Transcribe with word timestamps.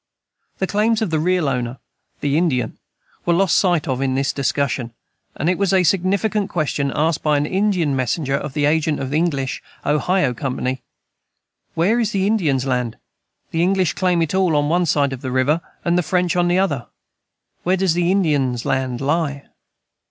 The 0.57 0.65
claims 0.65 1.03
of 1.03 1.11
the 1.11 1.19
real 1.19 1.47
owner 1.47 1.77
the 2.21 2.35
Indian 2.35 2.79
were 3.23 3.35
lost 3.35 3.55
sight 3.55 3.87
of 3.87 4.01
in 4.01 4.15
the 4.15 4.23
discussion; 4.23 4.95
and 5.35 5.47
it 5.47 5.59
was 5.59 5.71
a 5.73 5.83
significant 5.83 6.49
question 6.49 6.91
asked 6.95 7.21
by 7.21 7.37
an 7.37 7.45
Indian 7.45 7.95
messenger 7.95 8.33
of 8.33 8.53
the 8.53 8.65
agent 8.65 8.99
of 8.99 9.11
the 9.11 9.17
English 9.17 9.61
Ohio 9.85 10.33
Company: 10.33 10.81
"Where 11.75 11.99
is 11.99 12.13
the 12.13 12.25
Indian's 12.25 12.65
land? 12.65 12.97
The 13.51 13.61
English 13.61 13.93
claim 13.93 14.23
it 14.23 14.33
all 14.33 14.55
on 14.55 14.69
one 14.69 14.87
side 14.87 15.13
of 15.13 15.21
the 15.21 15.29
river, 15.29 15.61
and 15.85 15.99
the 15.99 16.01
French 16.01 16.35
on 16.35 16.47
the 16.47 16.57
other: 16.57 16.87
where 17.61 17.77
does 17.77 17.93
the 17.93 18.11
Indian's 18.11 18.65
land 18.65 19.01
lie?" 19.01 19.45